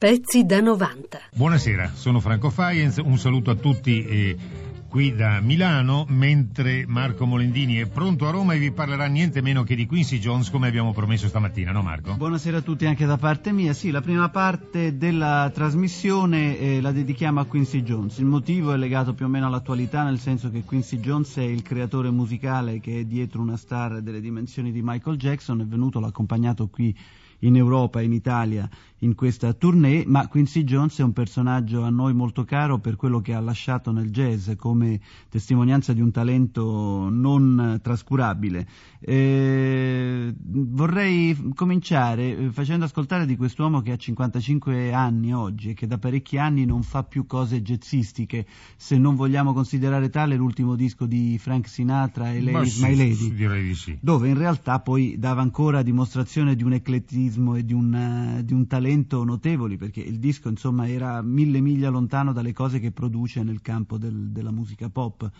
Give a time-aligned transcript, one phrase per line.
[0.00, 1.18] Pezzi da 90.
[1.34, 4.36] Buonasera, sono Franco Faienz, un saluto a tutti eh,
[4.88, 9.62] qui da Milano, mentre Marco Molendini è pronto a Roma e vi parlerà niente meno
[9.62, 12.14] che di Quincy Jones come abbiamo promesso stamattina, no Marco?
[12.14, 16.92] Buonasera a tutti anche da parte mia, sì, la prima parte della trasmissione eh, la
[16.92, 20.62] dedichiamo a Quincy Jones, il motivo è legato più o meno all'attualità, nel senso che
[20.64, 25.18] Quincy Jones è il creatore musicale che è dietro una star delle dimensioni di Michael
[25.18, 26.96] Jackson, è venuto, l'ha accompagnato qui
[27.40, 28.68] in Europa e in Italia
[29.02, 33.20] in questa tournée, ma Quincy Jones è un personaggio a noi molto caro per quello
[33.20, 38.66] che ha lasciato nel jazz come testimonianza di un talento non trascurabile.
[39.00, 45.86] Eh, vorrei cominciare eh, facendo ascoltare di quest'uomo che ha 55 anni oggi e che
[45.86, 51.06] da parecchi anni non fa più cose jazzistiche, se non vogliamo considerare tale l'ultimo disco
[51.06, 53.96] di Frank Sinatra e Lady sì, My Lady, direi di sì.
[53.98, 58.66] dove in realtà poi dava ancora dimostrazione di un eclettismo e di un, di un
[58.66, 63.60] talento notevoli perché il disco insomma era mille miglia lontano dalle cose che produce nel
[63.60, 65.30] campo del, della musica pop.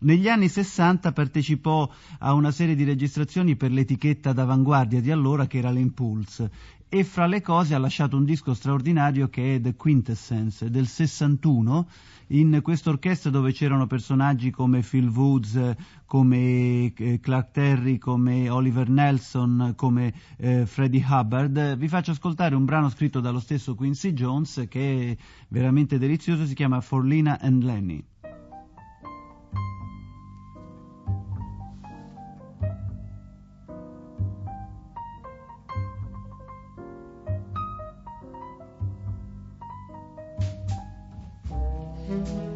[0.00, 5.58] Negli anni 60 partecipò a una serie di registrazioni per l'etichetta d'avanguardia di allora che
[5.58, 6.50] era l'Impulse
[6.88, 11.88] e fra le cose ha lasciato un disco straordinario che è The Quintessence del 61
[12.28, 15.74] in questa orchestra dove c'erano personaggi come Phil Woods,
[16.06, 21.76] come eh, Clark Terry, come Oliver Nelson, come eh, Freddie Hubbard.
[21.76, 25.16] Vi faccio ascoltare un brano scritto dallo stesso Quincy Jones che è
[25.48, 28.04] veramente delizioso, si chiama For Lina and Lenny.
[42.08, 42.47] Mm-hmm.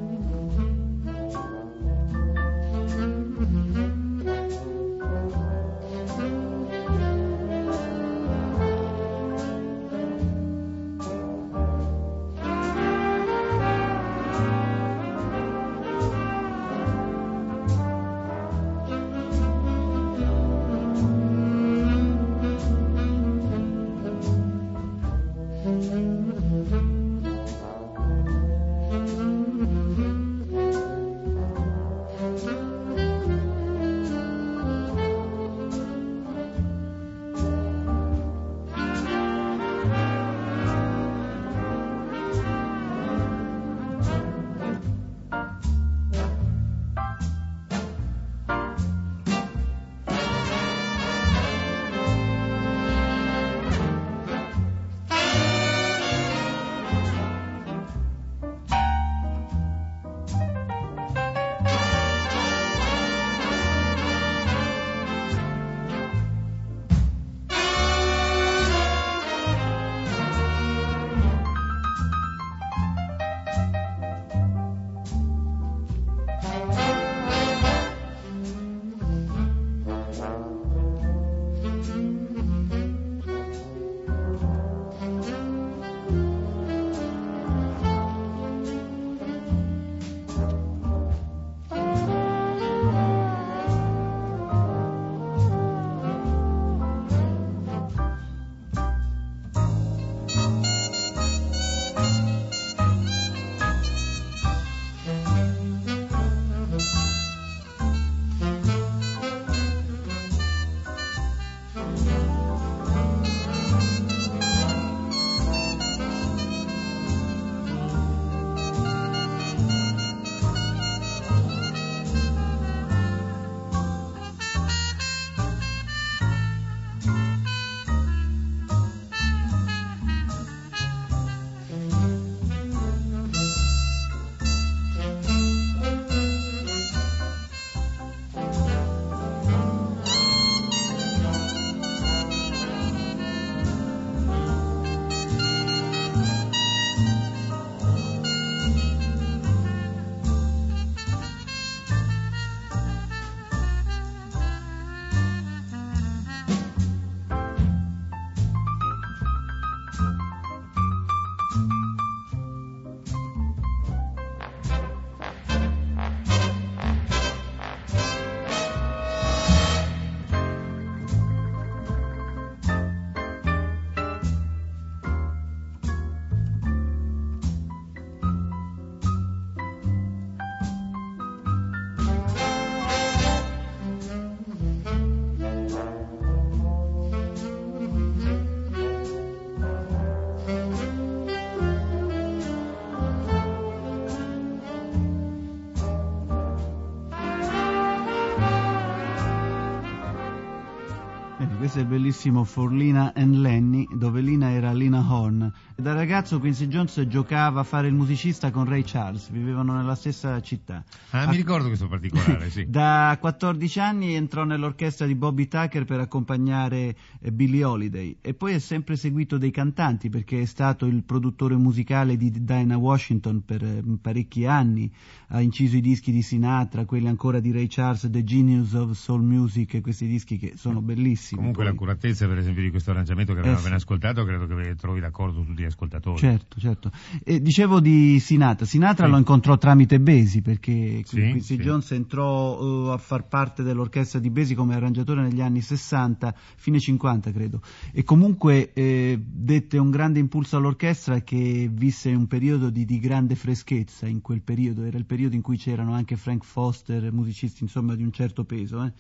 [201.81, 205.51] Il bellissimo For Lina and Lenny, dove Lina era Lina Horn.
[205.75, 210.41] Da ragazzo Quincy Jones giocava a fare il musicista con Ray Charles, vivevano nella stessa
[210.43, 210.85] città.
[211.11, 212.67] Ah, mi ricordo questo particolare, sì.
[212.69, 218.53] da 14 anni entrò nell'orchestra di Bobby Tucker per accompagnare eh, Billie Holiday e poi
[218.53, 223.65] è sempre seguito dei cantanti perché è stato il produttore musicale di Dinah Washington per
[223.65, 224.93] eh, parecchi anni,
[225.29, 229.23] ha inciso i dischi di Sinatra, quelli ancora di Ray Charles, The Genius of Soul
[229.23, 231.41] Music, questi dischi che sono bellissimi.
[231.41, 231.73] Comunque poi.
[231.73, 235.43] l'accuratezza per esempio di questo arrangiamento che abbiamo Eh, appena ascoltato credo che trovi d'accordo
[235.45, 236.19] tutti gli ascoltatori.
[236.19, 236.91] Certo, certo.
[237.25, 238.65] E dicevo di Sinatra.
[238.67, 239.11] Sinatra Sì.
[239.13, 241.63] lo incontrò tramite Besi perché Sì, Quincy sì.
[241.63, 246.79] Jones entrò eh, a far parte dell'orchestra di Besi come arrangiatore negli anni 60, fine
[246.81, 247.61] 50 credo.
[247.93, 253.35] E comunque eh, dette un grande impulso all'orchestra che visse un periodo di, di grande
[253.35, 254.85] freschezza in quel periodo.
[254.85, 258.83] Era il periodo in cui c'erano anche Frank Foster, musicisti insomma di un certo peso.
[258.85, 258.93] eh.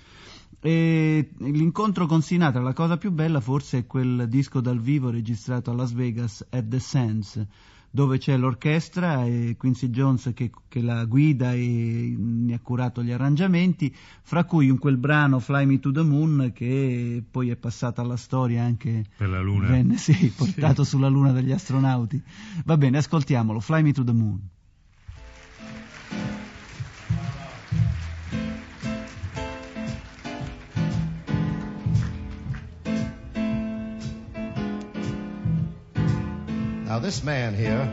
[0.60, 5.70] E l'incontro con Sinatra, la cosa più bella forse è quel disco dal vivo registrato
[5.70, 7.44] a Las Vegas at the Sands,
[7.90, 13.10] dove c'è l'orchestra e Quincy Jones che, che la guida e ne ha curato gli
[13.10, 18.00] arrangiamenti, fra cui in quel brano Fly Me to the Moon che poi è passata
[18.00, 19.68] alla storia anche Per la Luna.
[19.68, 22.22] venne sì, portato sulla luna dagli astronauti.
[22.64, 24.40] Va bene, ascoltiamolo, Fly Me to the Moon.
[36.92, 37.90] Now, this man here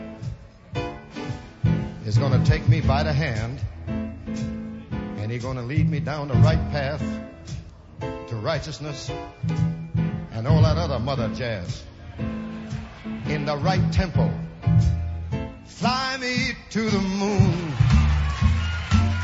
[2.04, 3.58] is going to take me by the hand
[3.88, 7.02] and he's going to lead me down the right path
[8.00, 9.10] to righteousness
[10.32, 11.82] and all that other mother jazz
[13.24, 14.30] in the right tempo.
[15.64, 17.72] Fly me to the moon.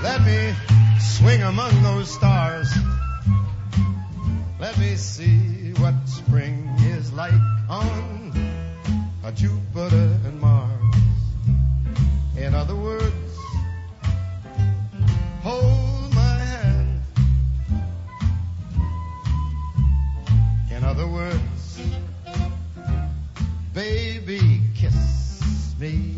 [0.03, 0.55] Let me
[1.01, 2.75] swing among those stars.
[4.59, 5.36] Let me see
[9.37, 10.71] Jupiter and Mars.
[12.39, 13.37] In other words,
[15.43, 17.03] hold my hand.
[20.71, 21.81] In other words,
[23.75, 26.16] baby, kiss me.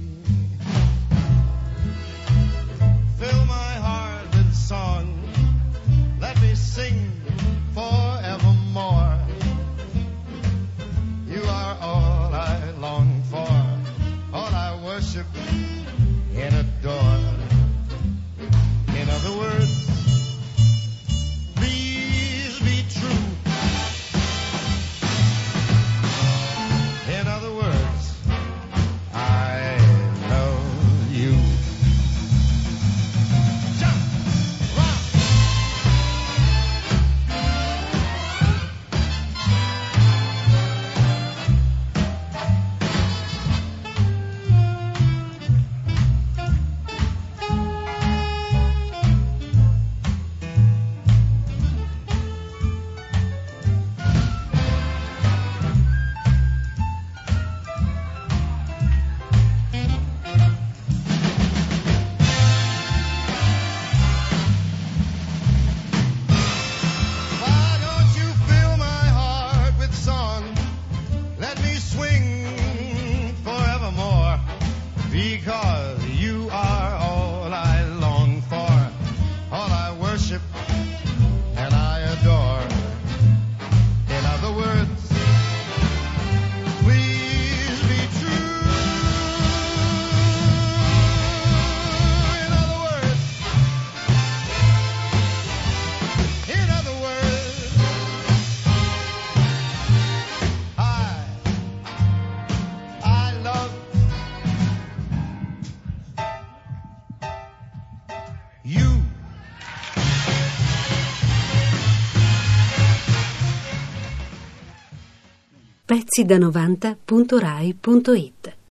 [115.89, 118.38] Pezzi da 90.rai.it